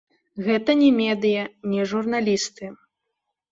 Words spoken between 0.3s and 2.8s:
Гэта не медыя, не журналісты.